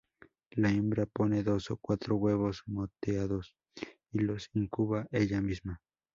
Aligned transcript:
La 0.53 0.71
hembra 0.71 1.05
pone 1.05 1.43
dos 1.43 1.69
a 1.69 1.75
cuatro 1.79 2.15
huevos 2.15 2.63
moteados 2.65 3.55
y 4.11 4.21
los 4.21 4.49
incuba 4.55 5.07
ella 5.11 5.41
misma. 5.41 5.79